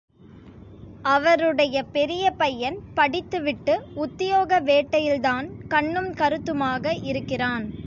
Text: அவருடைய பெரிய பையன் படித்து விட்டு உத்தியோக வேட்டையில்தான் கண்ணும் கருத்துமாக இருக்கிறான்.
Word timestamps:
அவருடைய 1.01 1.83
பெரிய 1.83 2.31
பையன் 2.31 2.77
படித்து 2.93 3.41
விட்டு 3.41 3.81
உத்தியோக 3.93 4.59
வேட்டையில்தான் 4.61 5.49
கண்ணும் 5.67 6.13
கருத்துமாக 6.13 6.93
இருக்கிறான். 6.93 7.73